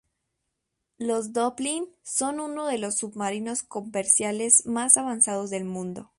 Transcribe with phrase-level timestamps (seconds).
[0.97, 6.09] Los "Dolphin" son uno de los submarinos convencionales más avanzados del mundo.